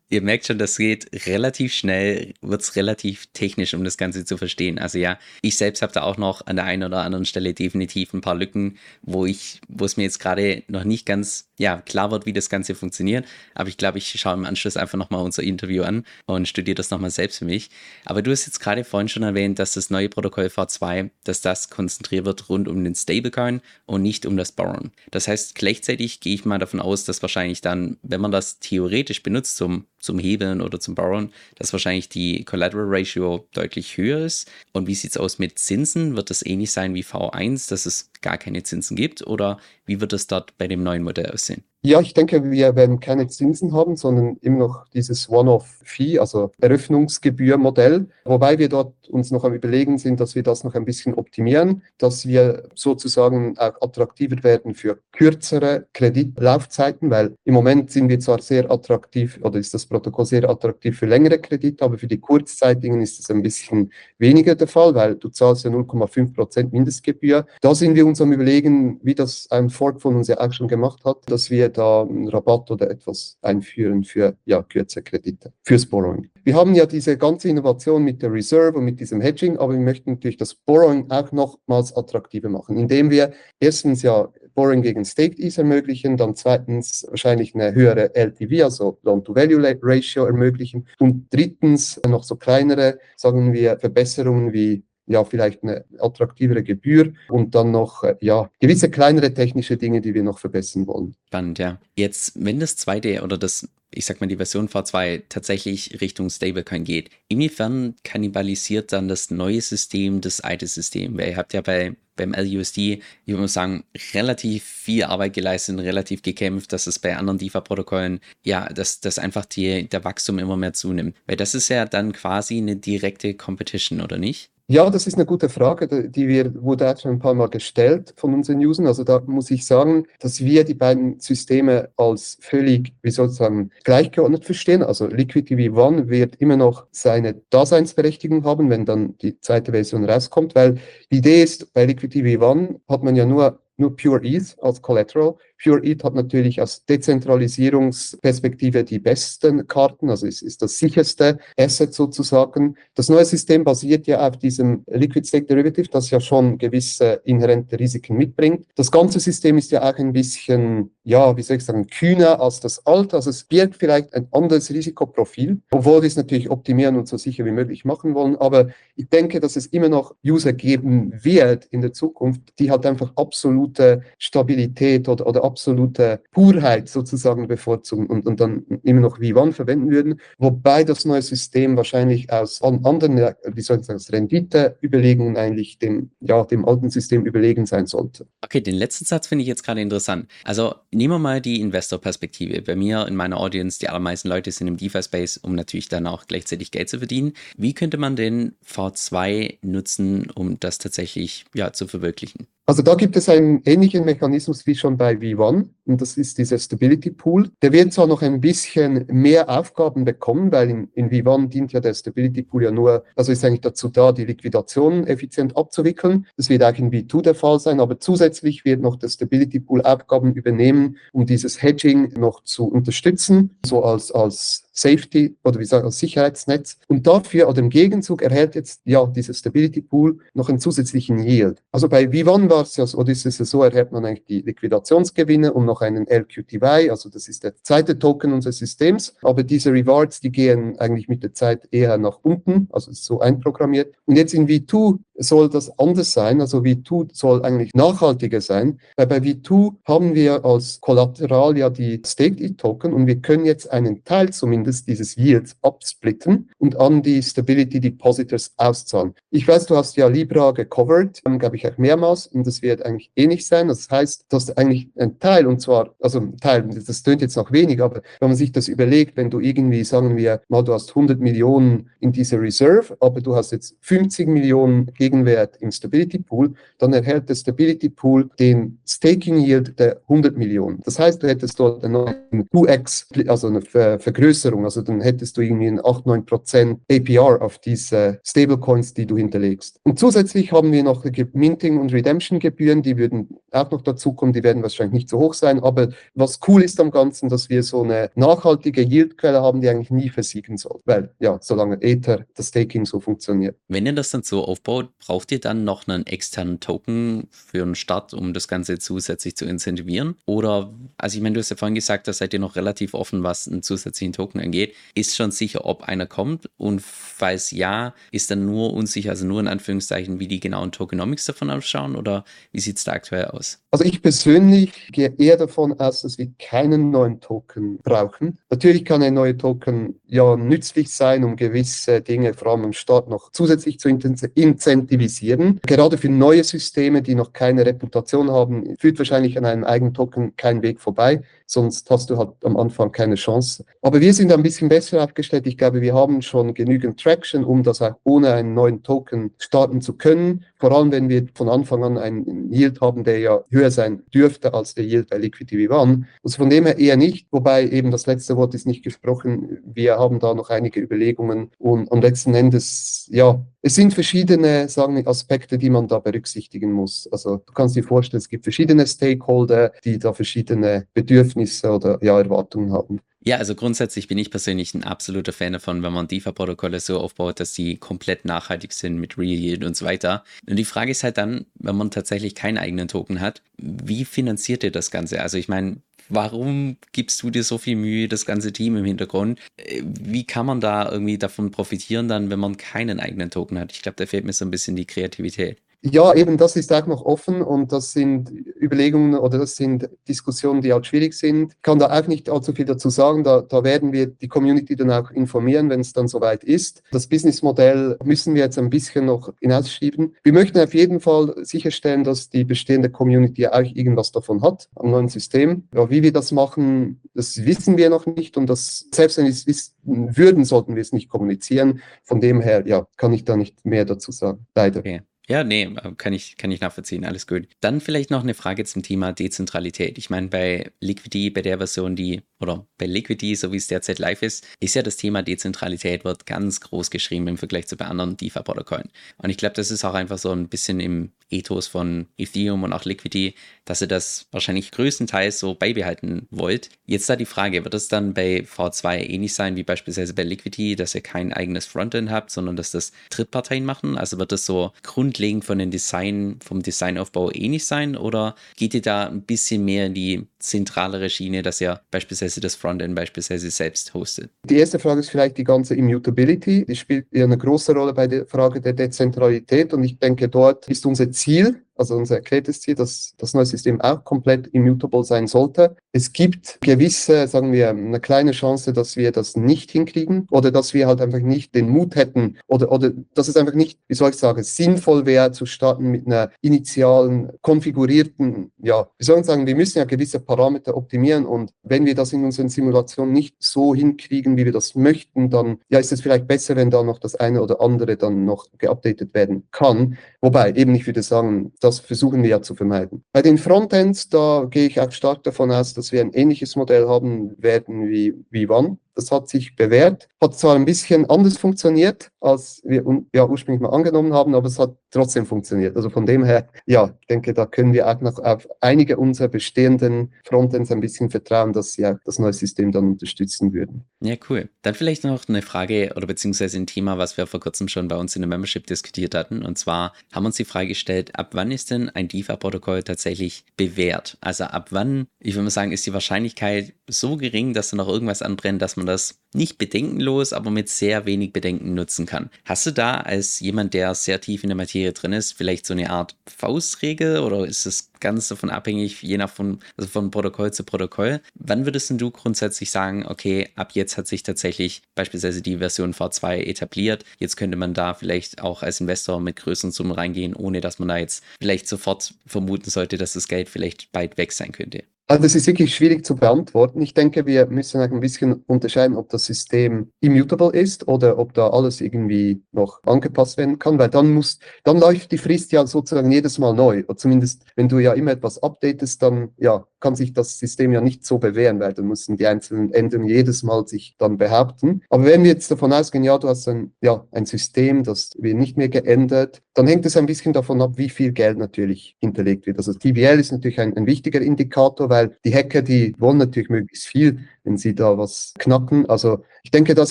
[0.08, 4.36] ihr merkt schon, das geht relativ schnell, wird es relativ technisch, um das Ganze zu
[4.36, 4.78] verstehen.
[4.78, 8.12] Also ja, ich selbst habe da auch noch an der einen oder anderen Stelle definitiv
[8.14, 12.10] ein paar Lücken, wo ich, wo es mir jetzt gerade noch nicht ganz ja, klar
[12.12, 13.26] wird, wie das Ganze funktioniert.
[13.54, 16.90] Aber ich glaube, ich schaue im Anschluss einfach nochmal unser Interview an und studiere das
[16.90, 17.68] nochmal selbst für mich.
[18.04, 21.68] Aber du hast jetzt gerade vorhin schon erwähnt, dass das neue Protokoll V2, dass das
[21.68, 24.92] konzentriert wird rund um den Stablecoin und nicht um das Borrowen.
[25.10, 29.22] Das heißt, gleichzeitig gehe ich mal davon aus, dass wahrscheinlich dann, wenn man das theoretisch
[29.24, 34.50] benutzt zum zum Hebeln oder zum Borrowen, dass wahrscheinlich die Collateral Ratio deutlich höher ist.
[34.72, 36.16] Und wie sieht es aus mit Zinsen?
[36.16, 39.26] Wird das ähnlich sein wie V1, dass es gar keine Zinsen gibt?
[39.26, 41.64] Oder wie wird es dort bei dem neuen Modell aussehen?
[41.84, 48.08] Ja, ich denke, wir werden keine Zinsen haben, sondern immer noch dieses One-off-Fee, also Eröffnungsgebührmodell,
[48.24, 51.82] wobei wir dort uns noch am Überlegen sind, dass wir das noch ein bisschen optimieren,
[51.96, 58.42] dass wir sozusagen auch attraktiver werden für kürzere Kreditlaufzeiten, weil im Moment sind wir zwar
[58.42, 63.00] sehr attraktiv oder ist das Protokoll sehr attraktiv für längere Kredite, aber für die kurzzeitigen
[63.00, 67.46] ist es ein bisschen weniger der Fall, weil du zahlst ja 0,5 Prozent Mindestgebühr.
[67.60, 70.68] Da sind wir uns am Überlegen, wie das ein Fork von uns ja auch schon
[70.68, 75.86] gemacht hat, dass wir da einen Rabatt oder etwas einführen für ja, kürzere Kredite, fürs
[75.86, 76.30] Borrowing.
[76.44, 79.80] Wir haben ja diese ganze Innovation mit der Reserve und mit diesem Hedging, aber wir
[79.80, 85.38] möchten natürlich das Borrowing auch nochmals attraktiver machen, indem wir erstens ja Borrowing gegen Staked
[85.38, 92.34] Ease ermöglichen, dann zweitens wahrscheinlich eine höhere LTV, also Loan-to-Value-Ratio ermöglichen und drittens noch so
[92.34, 98.50] kleinere, sagen wir, Verbesserungen wie ja, vielleicht eine attraktivere Gebühr und dann noch, äh, ja,
[98.60, 101.14] gewisse kleinere technische Dinge, die wir noch verbessern wollen.
[101.26, 101.80] Spannend, ja.
[101.96, 106.84] Jetzt, wenn das zweite oder das, ich sag mal, die Version V2 tatsächlich Richtung Stablecoin
[106.84, 111.18] geht, inwiefern kannibalisiert dann das neue System das alte System?
[111.18, 115.84] Weil ihr habt ja bei beim LUSD, ich würde sagen, relativ viel Arbeit geleistet und
[115.84, 120.56] relativ gekämpft, dass es bei anderen DeFi-Protokollen, ja, dass, dass einfach die, der Wachstum immer
[120.56, 121.16] mehr zunimmt.
[121.26, 124.50] Weil das ist ja dann quasi eine direkte Competition, oder nicht?
[124.70, 128.12] Ja, das ist eine gute Frage, die wir, wurde auch schon ein paar Mal gestellt
[128.18, 128.86] von unseren Usern.
[128.86, 133.32] Also da muss ich sagen, dass wir die beiden Systeme als völlig, wie soll ich
[133.32, 134.82] sagen, gleichgeordnet verstehen.
[134.82, 140.54] Also Liquidity V1 wird immer noch seine Daseinsberechtigung haben, wenn dann die zweite Version rauskommt,
[140.54, 140.78] weil
[141.10, 145.36] die Idee ist, bei Liquidity V1 hat man ja nur nur Pure ETH als Collateral.
[145.62, 151.94] Pure ETH hat natürlich aus Dezentralisierungsperspektive die besten Karten, also ist, ist das sicherste Asset
[151.94, 152.76] sozusagen.
[152.94, 157.78] Das neue System basiert ja auf diesem Liquid Stake Derivative, das ja schon gewisse inhärente
[157.78, 158.66] Risiken mitbringt.
[158.76, 162.60] Das ganze System ist ja auch ein bisschen, ja, wie soll ich sagen, kühner als
[162.60, 163.16] das alte.
[163.16, 167.44] Also es birgt vielleicht ein anderes Risikoprofil, obwohl wir es natürlich optimieren und so sicher
[167.44, 168.36] wie möglich machen wollen.
[168.36, 172.86] Aber ich denke, dass es immer noch User geben wird in der Zukunft, die halt
[172.86, 179.34] einfach absolute Stabilität oder, oder absolute Purheit sozusagen bevorzugen und, und dann immer noch wie
[179.34, 183.16] wann verwenden würden, wobei das neue System wahrscheinlich aus anderen,
[183.54, 188.26] wie soll ich sagen, Renditeüberlegungen eigentlich dem, ja, dem alten System überlegen sein sollte.
[188.42, 190.28] Okay, den letzten Satz finde ich jetzt gerade interessant.
[190.44, 192.62] Also nehmen wir mal die Investor-Perspektive.
[192.62, 196.26] Bei mir in meiner Audience, die allermeisten Leute sind im DeFi-Space, um natürlich dann auch
[196.26, 197.32] gleichzeitig Geld zu verdienen.
[197.56, 202.46] Wie könnte man den V2 nutzen, um das tatsächlich ja, zu verwirklichen?
[202.68, 206.58] Also da gibt es einen ähnlichen Mechanismus wie schon bei V1 und das ist dieser
[206.58, 207.50] Stability Pool.
[207.62, 211.80] Der wird zwar noch ein bisschen mehr Aufgaben bekommen, weil in, in V1 dient ja
[211.80, 216.26] der Stability Pool ja nur, also ist eigentlich dazu da, die Liquidation effizient abzuwickeln.
[216.36, 219.80] Das wird auch in V2 der Fall sein, aber zusätzlich wird noch der Stability Pool
[219.80, 225.84] Aufgaben übernehmen, um dieses Hedging noch zu unterstützen, so als, als Safety oder wie sagen
[225.84, 226.78] als Sicherheitsnetz.
[226.88, 231.62] Und dafür oder im Gegenzug erhält jetzt ja dieser Stability Pool noch einen zusätzlichen Yield.
[231.72, 234.40] Also bei V1 war es ja oder ist es ja so, erhält man eigentlich die
[234.42, 239.14] Liquidationsgewinne und noch einen LQTY, also das ist der zweite Token unseres Systems.
[239.22, 243.20] Aber diese Rewards, die gehen eigentlich mit der Zeit eher nach unten, also ist so
[243.20, 243.94] einprogrammiert.
[244.06, 249.06] Und jetzt in V2 soll das anders sein, also V2 soll eigentlich nachhaltiger sein, weil
[249.06, 254.04] bei V2 haben wir als Kollateral ja die Staked Token und wir können jetzt einen
[254.04, 259.14] Teil zumindest Endes dieses Yields absplitten und an die Stability Depositors auszahlen.
[259.30, 263.10] Ich weiß, du hast ja Libra gecovert, glaube ich auch mehrmals und das wird eigentlich
[263.16, 263.68] ähnlich sein.
[263.68, 267.50] Das heißt, dass eigentlich ein Teil und zwar, also ein Teil, das tönt jetzt noch
[267.50, 270.90] wenig, aber wenn man sich das überlegt, wenn du irgendwie, sagen wir mal, du hast
[270.90, 276.52] 100 Millionen in dieser Reserve, aber du hast jetzt 50 Millionen Gegenwert im Stability Pool,
[276.76, 280.80] dann erhält der Stability Pool den Staking Yield der 100 Millionen.
[280.84, 284.64] Das heißt, du hättest dort eine 2x, also eine Vergrößerung Verzinsung.
[284.64, 289.16] Also dann hättest du irgendwie ein 8, 9 Prozent APR auf diese Stablecoins, die du
[289.16, 289.80] hinterlegst.
[289.84, 294.62] Und zusätzlich haben wir noch Minting- und Redemption-Gebühren, die würden auch noch dazukommen, die werden
[294.62, 295.60] wahrscheinlich nicht so hoch sein.
[295.60, 299.90] Aber was cool ist am Ganzen, dass wir so eine nachhaltige Yieldquelle haben, die eigentlich
[299.90, 300.80] nie versiegen soll.
[300.84, 303.56] Weil, ja, solange Ether, das Staking so funktioniert.
[303.68, 307.74] Wenn ihr das dann so aufbaut, braucht ihr dann noch einen externen Token für einen
[307.74, 310.16] Start, um das Ganze zusätzlich zu incentivieren?
[310.26, 313.22] Oder, also ich meine, du hast ja vorhin gesagt, da seid ihr noch relativ offen,
[313.22, 318.30] was einen zusätzlichen Token angeht, ist schon sicher, ob einer kommt und falls ja, ist
[318.30, 322.60] dann nur unsicher, also nur in Anführungszeichen, wie die genauen Tokenomics davon ausschauen oder wie
[322.60, 323.60] sieht es da aktuell aus?
[323.70, 328.38] Also ich persönlich gehe eher davon aus, dass wir keinen neuen Token brauchen.
[328.48, 333.08] Natürlich kann ein neuer Token ja nützlich sein, um gewisse Dinge vor allem im Start
[333.10, 335.60] noch zusätzlich zu incentivisieren.
[335.66, 340.34] Gerade für neue Systeme, die noch keine Reputation haben, führt wahrscheinlich an einem eigenen Token
[340.36, 343.64] kein Weg vorbei sonst hast du halt am Anfang keine Chance.
[343.82, 345.46] Aber wir sind ein bisschen besser aufgestellt.
[345.46, 349.80] Ich glaube, wir haben schon genügend Traction, um das auch ohne einen neuen Token starten
[349.80, 350.44] zu können.
[350.56, 354.54] Vor allem, wenn wir von Anfang an einen Yield haben, der ja höher sein dürfte
[354.54, 356.06] als der Yield bei Liquidity One.
[356.24, 359.58] Also von dem her eher nicht, wobei eben das letzte Wort ist nicht gesprochen.
[359.64, 364.96] Wir haben da noch einige Überlegungen und am letzten Endes, ja, es sind verschiedene, sagen
[364.96, 367.08] wir, Aspekte, die man da berücksichtigen muss.
[367.10, 372.18] Also du kannst dir vorstellen, es gibt verschiedene Stakeholder, die da verschiedene Bedürfnisse oder ja,
[372.18, 373.00] Erwartungen haben.
[373.28, 377.40] Ja, also grundsätzlich bin ich persönlich ein absoluter Fan davon, wenn man DeFi-Protokolle so aufbaut,
[377.40, 380.24] dass die komplett nachhaltig sind mit Real Yield und so weiter.
[380.48, 384.64] Und die Frage ist halt dann, wenn man tatsächlich keinen eigenen Token hat, wie finanziert
[384.64, 385.20] ihr das Ganze?
[385.20, 389.38] Also ich meine, warum gibst du dir so viel Mühe, das ganze Team im Hintergrund?
[389.58, 393.72] Äh, wie kann man da irgendwie davon profitieren dann, wenn man keinen eigenen Token hat?
[393.72, 395.58] Ich glaube, da fehlt mir so ein bisschen die Kreativität.
[395.82, 400.60] Ja, eben das ist auch noch offen und das sind Überlegungen oder das sind Diskussionen,
[400.60, 401.52] die auch schwierig sind.
[401.52, 403.22] Ich kann da auch nicht allzu viel dazu sagen.
[403.22, 406.82] Da, da werden wir die Community dann auch informieren, wenn es dann soweit ist.
[406.90, 410.16] Das Businessmodell müssen wir jetzt ein bisschen noch hinausschieben.
[410.24, 414.90] Wir möchten auf jeden Fall sicherstellen, dass die bestehende Community auch irgendwas davon hat am
[414.90, 415.68] neuen System.
[415.72, 419.32] Ja, wie wir das machen, das wissen wir noch nicht und das, selbst wenn wir
[419.32, 421.80] es wissen würden, sollten wir es nicht kommunizieren.
[422.02, 424.46] Von dem her, ja, kann ich da nicht mehr dazu sagen.
[424.56, 424.80] Leider.
[424.80, 425.02] Okay.
[425.30, 427.48] Ja, nee, äh, kann ich, kann ich nachvollziehen, alles gut.
[427.60, 429.98] Dann vielleicht noch eine Frage zum Thema Dezentralität.
[429.98, 433.98] Ich meine, bei Liquidity, bei der Version, die, oder bei Liquidity, so wie es derzeit
[433.98, 437.84] live ist, ist ja das Thema Dezentralität wird ganz groß geschrieben im Vergleich zu bei
[437.84, 438.88] anderen DeFi-Protokollen.
[439.18, 442.72] Und ich glaube, das ist auch einfach so ein bisschen im Ethos von Ethereum und
[442.72, 446.70] auch Liquidity, dass ihr das wahrscheinlich größtenteils so beibehalten wollt.
[446.86, 450.76] Jetzt da die Frage, wird es dann bei V2 ähnlich sein wie beispielsweise bei Liquidity,
[450.76, 453.98] dass ihr kein eigenes Frontend habt, sondern dass das Drittparteien machen?
[453.98, 458.74] Also wird das so Grund grundlegend von den Design, vom Designaufbau ähnlich sein oder geht
[458.74, 463.50] ihr da ein bisschen mehr in die zentralere Schiene, dass ihr beispielsweise das Frontend beispielsweise
[463.50, 464.30] selbst hostet?
[464.44, 466.64] Die erste Frage ist vielleicht die ganze Immutability.
[466.64, 470.68] Die spielt ja eine große Rolle bei der Frage der Dezentralität und ich denke, dort
[470.68, 475.26] ist unser Ziel, also unser erklärtes Ziel, dass das neue System auch komplett immutable sein
[475.26, 475.76] sollte.
[475.98, 480.72] Es gibt gewisse, sagen wir, eine kleine Chance, dass wir das nicht hinkriegen oder dass
[480.72, 484.10] wir halt einfach nicht den Mut hätten oder, oder dass es einfach nicht, wie soll
[484.10, 489.48] ich sagen, sinnvoll wäre zu starten mit einer initialen, konfigurierten, ja, wie soll ich sagen,
[489.48, 493.74] wir müssen ja gewisse Parameter optimieren und wenn wir das in unseren Simulationen nicht so
[493.74, 497.16] hinkriegen, wie wir das möchten, dann ja, ist es vielleicht besser, wenn da noch das
[497.16, 499.98] eine oder andere dann noch geupdatet werden kann.
[500.20, 503.02] Wobei, eben ich würde sagen, das versuchen wir ja zu vermeiden.
[503.12, 506.88] Bei den Frontends, da gehe ich auch stark davon aus, dass wir ein ähnliches Modell
[506.88, 508.78] haben werden wie, wie One.
[508.98, 512.82] Das hat sich bewährt, hat zwar ein bisschen anders funktioniert, als wir
[513.14, 515.76] ja, ursprünglich mal angenommen haben, aber es hat trotzdem funktioniert.
[515.76, 519.28] Also von dem her, ja, ich denke, da können wir auch noch auf einige unserer
[519.28, 523.84] bestehenden Frontends ein bisschen vertrauen, dass sie auch das neue System dann unterstützen würden.
[524.00, 524.48] Ja, cool.
[524.62, 527.96] Dann vielleicht noch eine Frage oder beziehungsweise ein Thema, was wir vor kurzem schon bei
[527.96, 529.44] uns in der Membership diskutiert hatten.
[529.44, 534.18] Und zwar haben uns die Frage gestellt, ab wann ist denn ein DeFi-Protokoll tatsächlich bewährt?
[534.20, 537.88] Also ab wann, ich würde mal sagen, ist die Wahrscheinlichkeit so gering, dass da noch
[537.88, 542.30] irgendwas anbrennt, dass man das nicht bedenkenlos, aber mit sehr wenig Bedenken nutzen kann.
[542.44, 545.74] Hast du da als jemand, der sehr tief in der Materie drin ist, vielleicht so
[545.74, 550.52] eine Art Faustregel oder ist es ganz davon abhängig, je nach von, also von Protokoll
[550.52, 551.20] zu Protokoll?
[551.34, 556.38] Wann würdest du grundsätzlich sagen, okay, ab jetzt hat sich tatsächlich beispielsweise die Version V2
[556.38, 560.78] etabliert, jetzt könnte man da vielleicht auch als Investor mit größeren Summen reingehen, ohne dass
[560.78, 564.84] man da jetzt vielleicht sofort vermuten sollte, dass das Geld vielleicht bald weg sein könnte?
[565.10, 566.82] Also das ist wirklich schwierig zu beantworten.
[566.82, 571.48] Ich denke, wir müssen ein bisschen unterscheiden, ob das System immutable ist oder ob da
[571.48, 576.12] alles irgendwie noch angepasst werden kann, weil dann muss, dann läuft die Frist ja sozusagen
[576.12, 576.84] jedes Mal neu.
[576.86, 580.82] Oder zumindest, wenn du ja immer etwas updatest, dann ja, kann sich das System ja
[580.82, 584.82] nicht so bewähren, weil dann müssen die einzelnen Änderungen jedes Mal sich dann behaupten.
[584.90, 588.36] Aber wenn wir jetzt davon ausgehen, ja, du hast ein, ja, ein System, das wird
[588.36, 592.46] nicht mehr geändert, dann hängt es ein bisschen davon ab, wie viel Geld natürlich hinterlegt
[592.46, 592.58] wird.
[592.58, 596.88] Also TVL ist natürlich ein, ein wichtiger Indikator, weil die Hacker, die wollen natürlich möglichst
[596.88, 598.86] viel, wenn sie da was knacken.
[598.90, 599.90] Also ich denke, das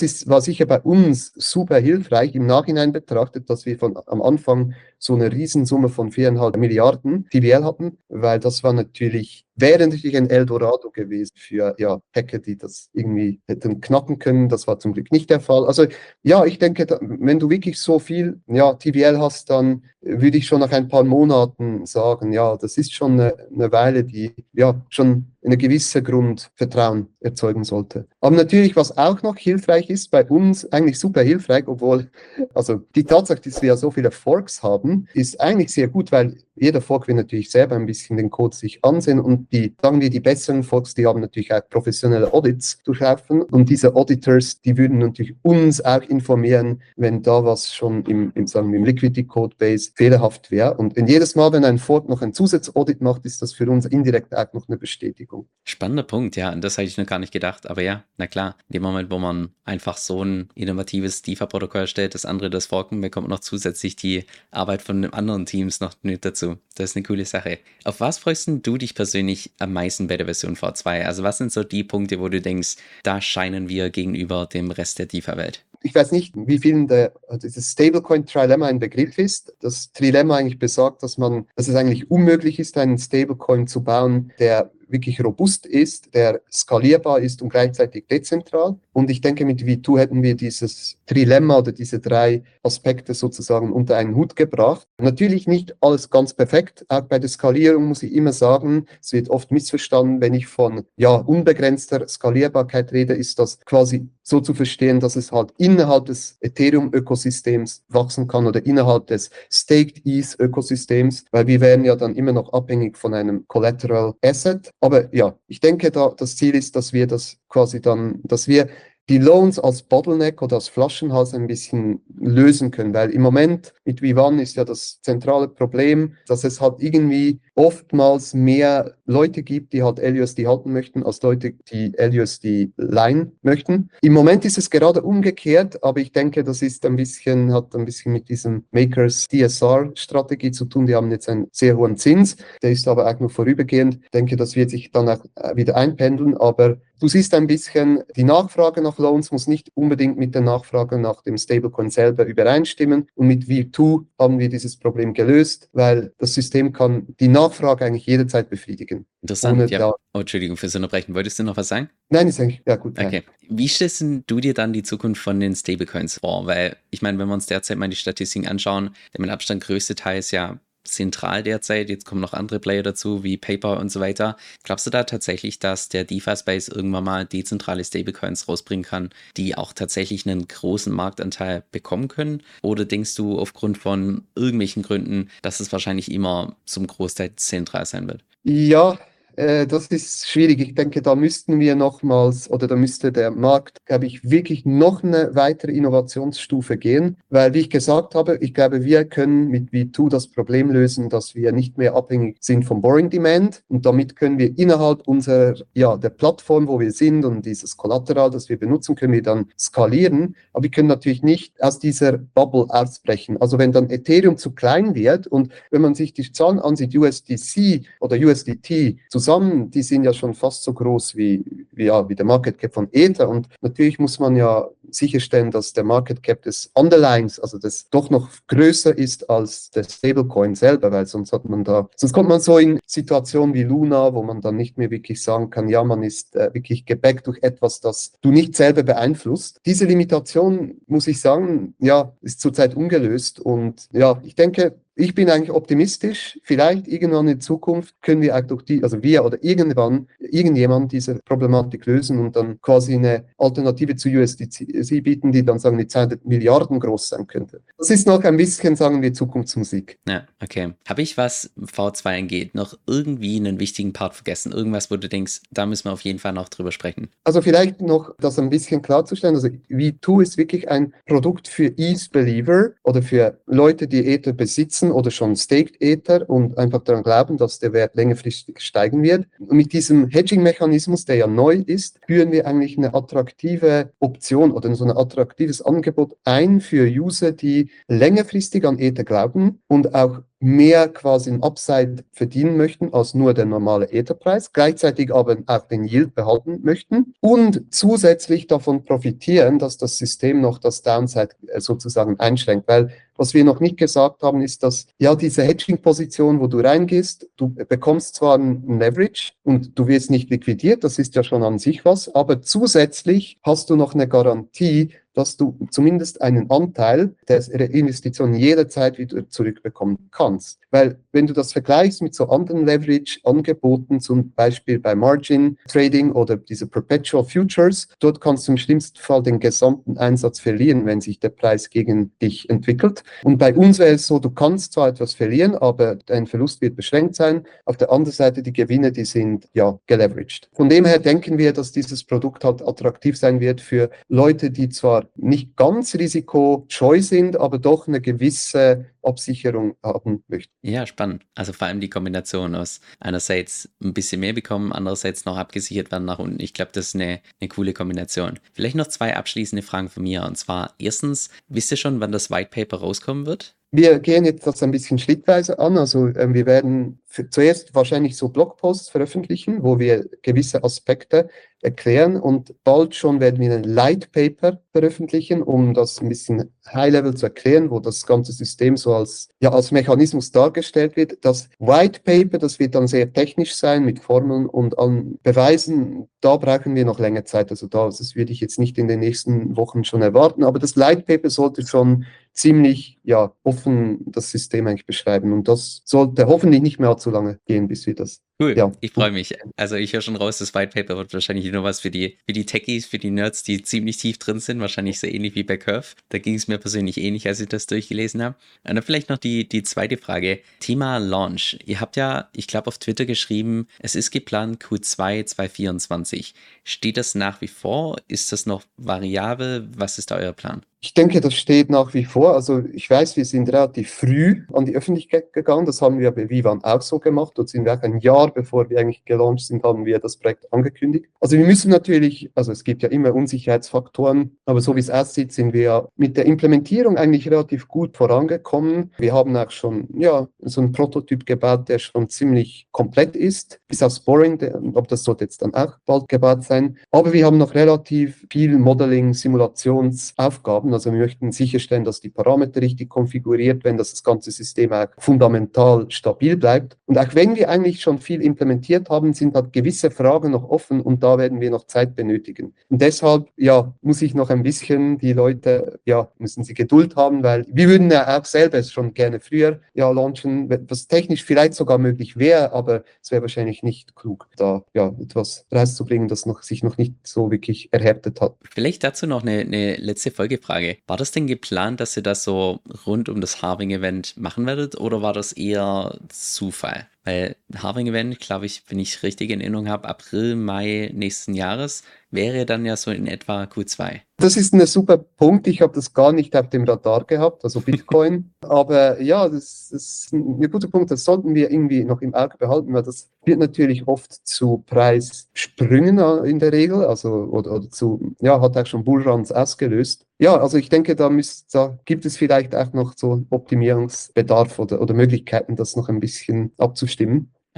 [0.00, 4.74] ist, war sicher bei uns super hilfreich im Nachhinein betrachtet, dass wir von am Anfang
[4.98, 10.30] so eine Riesensumme von viereinhalb Milliarden TVL hatten, weil das war natürlich, wäre natürlich ein
[10.30, 14.48] Eldorado gewesen für ja, Hacker, die das irgendwie hätten knacken können.
[14.48, 15.66] Das war zum Glück nicht der Fall.
[15.66, 15.86] Also
[16.22, 20.60] ja, ich denke, wenn du wirklich so viel ja, TVL hast, dann würde ich schon
[20.60, 25.32] nach ein paar Monaten sagen, ja, das ist schon eine, eine Weile, die ja schon
[25.44, 28.08] eine gewisse Grundvertrauen erzeugen sollte.
[28.20, 32.10] Aber natürlich, was auch noch hilfreich ist, bei uns eigentlich super hilfreich, obwohl,
[32.52, 36.36] also die Tatsache, dass wir ja so viele Forks haben, ist eigentlich sehr gut, weil
[36.60, 40.10] jeder Fork will natürlich selber ein bisschen den Code sich ansehen und die, sagen wir,
[40.10, 44.98] die besseren Forks, die haben natürlich auch professionelle Audits durchlaufen und diese Auditors, die würden
[44.98, 49.90] natürlich uns auch informieren, wenn da was schon im, im sagen wir, im Liquidity Codebase
[49.94, 50.74] fehlerhaft wäre.
[50.74, 53.86] Und wenn jedes Mal, wenn ein Fork noch ein Zusatzaudit macht, ist das für uns
[53.86, 55.48] indirekt auch noch eine Bestätigung.
[55.64, 58.56] Spannender Punkt, ja, und das hätte ich noch gar nicht gedacht, aber ja, Na klar,
[58.68, 63.00] in dem Moment, wo man einfach so ein innovatives DeFi-Protokoll stellt, das andere das forken,
[63.00, 66.56] bekommt noch zusätzlich die Arbeit von anderen Teams noch mit dazu.
[66.74, 67.60] Das ist eine coole Sache.
[67.84, 71.04] Auf was freust du dich persönlich am meisten bei der Version V2?
[71.04, 74.98] Also was sind so die Punkte, wo du denkst, da scheinen wir gegenüber dem Rest
[74.98, 75.64] der DeFi-Welt?
[75.82, 79.54] ich weiß nicht, wie vielen der, dieses Stablecoin-Trilemma ein Begriff ist.
[79.60, 84.32] Das Trilemma eigentlich besagt, dass man, dass es eigentlich unmöglich ist, einen Stablecoin zu bauen,
[84.40, 88.76] der wirklich robust ist, der skalierbar ist und gleichzeitig dezentral.
[88.92, 93.96] Und ich denke, mit V2 hätten wir dieses Trilemma oder diese drei Aspekte sozusagen unter
[93.96, 94.86] einen Hut gebracht.
[95.00, 96.84] Natürlich nicht alles ganz perfekt.
[96.88, 100.84] Auch bei der Skalierung muss ich immer sagen, es wird oft missverstanden, wenn ich von
[100.96, 106.36] ja, unbegrenzter Skalierbarkeit rede, ist das quasi so zu verstehen, dass es halt innerhalb des
[106.40, 112.52] Ethereum-Ökosystems wachsen kann oder innerhalb des Staked ETH-Ökosystems, weil wir wären ja dann immer noch
[112.52, 114.70] abhängig von einem Collateral Asset.
[114.80, 118.68] Aber ja, ich denke, da das Ziel ist, dass wir das quasi dann, dass wir
[119.08, 124.02] die Loans als Bottleneck oder als Flaschenhals ein bisschen lösen können, weil im Moment mit
[124.02, 129.82] Vivan ist ja das zentrale Problem, dass es halt irgendwie oftmals mehr Leute gibt, die
[129.82, 133.90] halt LUSD halten möchten, als Leute, die LUSD leihen möchten.
[134.02, 137.86] Im Moment ist es gerade umgekehrt, aber ich denke, das ist ein bisschen, hat ein
[137.86, 140.86] bisschen mit diesem Makers DSR Strategie zu tun.
[140.86, 144.00] Die haben jetzt einen sehr hohen Zins, der ist aber auch nur vorübergehend.
[144.02, 148.24] Ich denke, das wird sich dann auch wieder einpendeln, aber Du siehst ein bisschen, die
[148.24, 153.08] Nachfrage nach Loans muss nicht unbedingt mit der Nachfrage nach dem Stablecoin selber übereinstimmen.
[153.14, 158.06] Und mit V2 haben wir dieses Problem gelöst, weil das System kann die Nachfrage eigentlich
[158.06, 159.06] jederzeit befriedigen.
[159.22, 159.92] Interessant, ja.
[160.12, 161.14] Oh, Entschuldigung fürs Unterbrechen.
[161.14, 161.88] Wolltest du noch was sagen?
[162.08, 162.98] Nein, ist eigentlich, ja gut.
[162.98, 163.22] Okay.
[163.26, 163.56] Ja.
[163.56, 166.46] Wie stellst du dir dann die Zukunft von den Stablecoins vor?
[166.46, 169.94] Weil, ich meine, wenn wir uns derzeit mal die Statistiken anschauen, der mit Abstand größte
[169.94, 170.58] Teil ist ja
[170.88, 171.88] zentral derzeit.
[171.88, 174.36] Jetzt kommen noch andere Player dazu, wie Paper und so weiter.
[174.62, 179.72] Glaubst du da tatsächlich, dass der DeFi-Space irgendwann mal dezentrale Stablecoins rausbringen kann, die auch
[179.72, 182.42] tatsächlich einen großen Marktanteil bekommen können?
[182.62, 188.08] Oder denkst du aufgrund von irgendwelchen Gründen, dass es wahrscheinlich immer zum Großteil zentral sein
[188.08, 188.24] wird?
[188.44, 188.98] Ja,
[189.38, 190.60] äh, das ist schwierig.
[190.60, 195.04] Ich denke, da müssten wir nochmals oder da müsste der Markt, glaube ich, wirklich noch
[195.04, 200.10] eine weitere Innovationsstufe gehen, weil, wie ich gesagt habe, ich glaube, wir können mit V2
[200.10, 204.38] das Problem lösen, dass wir nicht mehr abhängig sind vom Boring Demand und damit können
[204.38, 208.96] wir innerhalb unserer, ja, der Plattform, wo wir sind und dieses Kollateral, das wir benutzen,
[208.96, 213.40] können wir dann skalieren, aber wir können natürlich nicht aus dieser Bubble ausbrechen.
[213.40, 217.86] Also wenn dann Ethereum zu klein wird und wenn man sich die Zahlen ansieht, USDC
[218.00, 222.14] oder USDT zusammen zusammen, die sind ja schon fast so groß wie, wie, ja, wie
[222.14, 223.28] der Market Cap von Ether.
[223.28, 228.08] Und natürlich muss man ja sicherstellen, dass der Market Cap des Underlines, also das doch
[228.08, 232.40] noch größer ist als der Stablecoin selber, weil sonst hat man da, sonst kommt man
[232.40, 236.02] so in Situationen wie Luna, wo man dann nicht mehr wirklich sagen kann, ja, man
[236.02, 239.60] ist äh, wirklich gebackt durch etwas, das du nicht selber beeinflusst.
[239.66, 245.30] Diese Limitation, muss ich sagen, ja, ist zurzeit ungelöst und ja, ich denke, ich bin
[245.30, 246.40] eigentlich optimistisch.
[246.42, 251.20] Vielleicht irgendwann in Zukunft können wir auch durch die, also wir oder irgendwann, irgendjemand diese
[251.24, 256.24] Problematik lösen und dann quasi eine Alternative zu USDC bieten, die dann sagen, die 200
[256.24, 257.62] Milliarden groß sein könnte.
[257.78, 260.00] Das ist noch ein bisschen, sagen wir, Zukunftsmusik.
[260.08, 260.72] Ja, okay.
[260.88, 264.50] Habe ich, was V2 angeht, noch irgendwie einen wichtigen Part vergessen?
[264.50, 267.08] Irgendwas, wo du denkst, da müssen wir auf jeden Fall noch drüber sprechen?
[267.22, 269.36] Also vielleicht noch das ein bisschen klarzustellen.
[269.36, 274.92] Also V2 ist wirklich ein Produkt für ETH-Believer oder für Leute, die Ether besitzen besitzen
[274.92, 279.26] oder schon Staked Ether und einfach daran glauben, dass der Wert längerfristig steigen wird.
[279.38, 284.74] Und mit diesem Hedging-Mechanismus, der ja neu ist, führen wir eigentlich eine attraktive Option oder
[284.74, 290.88] so ein attraktives Angebot ein für User, die längerfristig an Ether glauben und auch mehr
[290.88, 296.14] quasi ein Upside verdienen möchten als nur der normale Etherpreis, gleichzeitig aber auch den Yield
[296.14, 302.68] behalten möchten und zusätzlich davon profitieren, dass das System noch das Downside äh, sozusagen einschränkt,
[302.68, 307.28] weil was wir noch nicht gesagt haben, ist, dass ja diese Hedging-Position, wo du reingehst,
[307.36, 311.58] du bekommst zwar ein Leverage und du wirst nicht liquidiert, das ist ja schon an
[311.58, 317.74] sich was, aber zusätzlich hast du noch eine Garantie, dass du zumindest einen Anteil der
[317.74, 320.60] Investition jederzeit wieder zurückbekommen kannst.
[320.70, 326.36] Weil wenn du das vergleichst mit so anderen Leverage-Angeboten, zum Beispiel bei Margin Trading oder
[326.36, 331.18] diese Perpetual Futures, dort kannst du im schlimmsten Fall den gesamten Einsatz verlieren, wenn sich
[331.18, 333.02] der Preis gegen dich entwickelt.
[333.24, 336.76] Und bei uns wäre es so, du kannst zwar etwas verlieren, aber dein Verlust wird
[336.76, 337.44] beschränkt sein.
[337.64, 340.48] Auf der anderen Seite die Gewinne, die sind ja geleveraged.
[340.52, 344.68] Von dem her denken wir, dass dieses Produkt halt attraktiv sein wird für Leute, die
[344.68, 350.52] zwar nicht ganz risikoscheu sind, aber doch eine gewisse Absicherung haben möchten.
[350.62, 351.24] Ja, spannend.
[351.34, 356.04] Also vor allem die Kombination aus einerseits ein bisschen mehr bekommen, andererseits noch abgesichert werden
[356.04, 356.40] nach unten.
[356.40, 358.38] Ich glaube, das ist eine, eine coole Kombination.
[358.52, 360.24] Vielleicht noch zwei abschließende Fragen von mir.
[360.24, 363.54] Und zwar erstens, wisst ihr schon, wann das White Paper rauskommen wird?
[363.70, 365.76] Wir gehen jetzt das ein bisschen schrittweise an.
[365.76, 371.28] Also äh, wir werden zuerst wahrscheinlich so Blogposts veröffentlichen, wo wir gewisse Aspekte
[371.60, 377.14] erklären und bald schon werden wir ein Light Paper veröffentlichen, um das ein bisschen High-Level
[377.14, 381.24] zu erklären, wo das ganze System so als, ja, als Mechanismus dargestellt wird.
[381.24, 386.36] Das White Paper, das wird dann sehr technisch sein mit Formeln und an Beweisen, da
[386.36, 387.50] brauchen wir noch länger Zeit.
[387.50, 390.76] Also da, das würde ich jetzt nicht in den nächsten Wochen schon erwarten, aber das
[390.76, 396.62] Light Paper sollte schon ziemlich ja, offen das System eigentlich beschreiben und das sollte hoffentlich
[396.62, 398.70] nicht mehr allzu lange gehen, bis wir das Cool, ja.
[398.80, 399.34] ich freue mich.
[399.56, 402.32] Also ich höre schon raus, das White Paper wird wahrscheinlich nur was für die, für
[402.32, 405.56] die Techies, für die Nerds, die ziemlich tief drin sind, wahrscheinlich so ähnlich wie bei
[405.56, 405.96] Curve.
[406.10, 408.36] Da ging es mir persönlich ähnlich, als ich das durchgelesen habe.
[408.62, 410.40] Und dann vielleicht noch die, die zweite Frage.
[410.60, 411.58] Thema Launch.
[411.66, 416.32] Ihr habt ja, ich glaube, auf Twitter geschrieben, es ist geplant Q2 2024.
[416.62, 417.96] Steht das nach wie vor?
[418.06, 419.68] Ist das noch variabel?
[419.74, 420.62] Was ist da euer Plan?
[420.80, 422.34] Ich denke, das steht nach wie vor.
[422.34, 425.66] Also ich weiß, wir sind relativ früh an die Öffentlichkeit gegangen.
[425.66, 427.32] Das haben wir bei Vivan auch so gemacht.
[427.34, 430.52] Dort sind wir auch ein Jahr, bevor wir eigentlich gelauncht sind, haben wir das Projekt
[430.52, 431.06] angekündigt.
[431.20, 435.32] Also wir müssen natürlich, also es gibt ja immer Unsicherheitsfaktoren, aber so wie es aussieht,
[435.32, 438.92] sind wir mit der Implementierung eigentlich relativ gut vorangekommen.
[438.98, 443.82] Wir haben auch schon, ja, so einen Prototyp gebaut, der schon ziemlich komplett ist, bis
[443.82, 444.40] aufs Boring,
[444.76, 446.78] aber das sollte jetzt dann auch bald gebaut sein.
[446.92, 450.74] Aber wir haben noch relativ viel Modeling, Simulationsaufgaben haben.
[450.74, 454.88] Also wir möchten sicherstellen, dass die Parameter richtig konfiguriert werden, dass das ganze System auch
[454.98, 456.76] fundamental stabil bleibt.
[456.86, 460.80] Und auch wenn wir eigentlich schon viel implementiert haben, sind halt gewisse Fragen noch offen
[460.80, 462.54] und da werden wir noch Zeit benötigen.
[462.68, 467.22] Und deshalb, ja, muss ich noch ein bisschen die Leute, ja, müssen sie Geduld haben,
[467.22, 471.78] weil wir würden ja auch selber schon gerne früher ja launchen, was technisch vielleicht sogar
[471.78, 476.62] möglich wäre, aber es wäre wahrscheinlich nicht klug, da ja etwas rauszubringen, das noch, sich
[476.62, 478.34] noch nicht so wirklich erhärtet hat.
[478.42, 480.57] Vielleicht dazu noch eine, eine letzte Folgefrage.
[480.58, 480.78] Frage.
[480.86, 485.02] War das denn geplant, dass ihr das so rund um das Harving-Event machen werdet oder
[485.02, 486.88] war das eher Zufall?
[487.08, 492.46] Weil Harving-Event, glaube ich, wenn ich richtig in Erinnerung habe, April, Mai nächsten Jahres wäre
[492.46, 494.00] dann ja so in etwa Q2.
[494.16, 495.46] Das ist ein super Punkt.
[495.46, 498.32] Ich habe das gar nicht auf dem Radar gehabt, also Bitcoin.
[498.40, 500.90] Aber ja, das, ist ein guter Punkt.
[500.90, 505.98] Das sollten wir irgendwie noch im Auge behalten, weil das wird natürlich oft zu Preissprüngen
[506.24, 510.04] in der Regel, also oder, oder zu, ja, hat auch schon Bullruns ausgelöst.
[510.20, 514.80] Ja, also ich denke, da, müsst, da gibt es vielleicht auch noch so Optimierungsbedarf oder,
[514.80, 516.97] oder Möglichkeiten, das noch ein bisschen abzustimmen.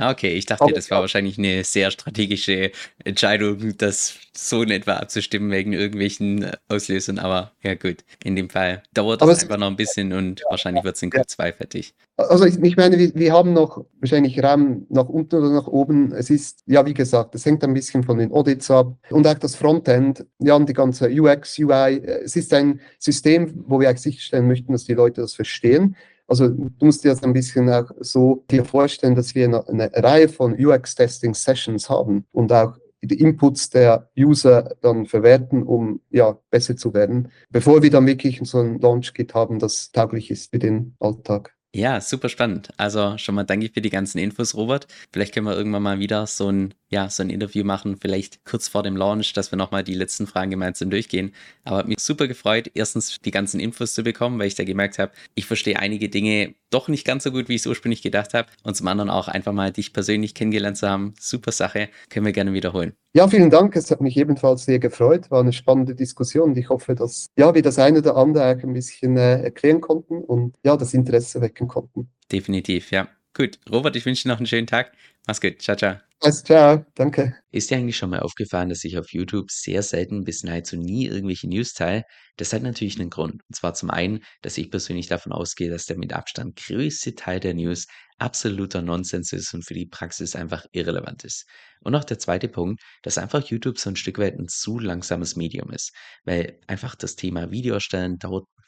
[0.00, 2.70] Ah, okay, ich dachte, das war wahrscheinlich eine sehr strategische
[3.04, 8.48] Entscheidung, das so in etwa abzustimmen wegen irgendwelchen äh, Auslösern, aber ja gut, in dem
[8.48, 11.94] Fall dauert das einfach noch ein bisschen und wahrscheinlich wird es in Q2 fertig.
[12.16, 16.12] Also ich, ich meine, wir, wir, haben noch wahrscheinlich Raum nach unten oder nach oben.
[16.12, 19.34] Es ist, ja wie gesagt, es hängt ein bisschen von den Audits ab und auch
[19.34, 21.98] das Frontend, ja und die ganze UX, UI.
[21.98, 25.94] Es ist ein System, wo wir eigentlich sicherstellen möchten, dass die Leute das verstehen.
[26.30, 29.90] Also du musst dir das ein bisschen auch so dir vorstellen, dass wir eine, eine
[29.92, 36.76] Reihe von UX-Testing-Sessions haben und auch die Inputs der User dann verwerten, um ja besser
[36.76, 40.94] zu werden, bevor wir dann wirklich so ein Launch-Kit haben, das tauglich ist für den
[41.00, 41.56] Alltag.
[41.72, 42.70] Ja, super spannend.
[42.78, 44.88] Also schon mal danke für die ganzen Infos, Robert.
[45.12, 48.66] Vielleicht können wir irgendwann mal wieder so ein, ja, so ein Interview machen, vielleicht kurz
[48.66, 51.32] vor dem Launch, dass wir nochmal die letzten Fragen gemeinsam durchgehen.
[51.62, 54.98] Aber hat mich super gefreut, erstens die ganzen Infos zu bekommen, weil ich da gemerkt
[54.98, 58.34] habe, ich verstehe einige Dinge doch nicht ganz so gut, wie ich es ursprünglich gedacht
[58.34, 58.48] habe.
[58.64, 61.14] Und zum anderen auch einfach mal dich persönlich kennengelernt zu haben.
[61.20, 61.88] Super Sache.
[62.08, 62.94] Können wir gerne wiederholen.
[63.12, 63.74] Ja, vielen Dank.
[63.74, 65.32] Es hat mich ebenfalls sehr gefreut.
[65.32, 66.56] War eine spannende Diskussion.
[66.56, 70.54] Ich hoffe, dass ja, wir das eine oder andere ein bisschen äh, erklären konnten und
[70.62, 72.08] ja, das Interesse wecken konnten.
[72.30, 73.08] Definitiv, ja.
[73.34, 74.92] Gut, Robert, ich wünsche dir noch einen schönen Tag.
[75.26, 75.60] Mach's gut.
[75.60, 75.96] Ciao, ciao.
[76.22, 77.34] Also, ciao, danke.
[77.50, 81.06] Ist dir eigentlich schon mal aufgefallen, dass ich auf YouTube sehr selten bis nahezu nie
[81.06, 82.04] irgendwelche News teile?
[82.36, 83.42] Das hat natürlich einen Grund.
[83.48, 87.40] Und zwar zum einen, dass ich persönlich davon ausgehe, dass der mit Abstand größte Teil
[87.40, 87.86] der News
[88.20, 91.46] absoluter Nonsens ist und für die Praxis einfach irrelevant ist.
[91.80, 95.36] Und auch der zweite Punkt, dass einfach YouTube so ein Stück weit ein zu langsames
[95.36, 95.92] Medium ist,
[96.24, 98.46] weil einfach das Thema Video erstellen dauert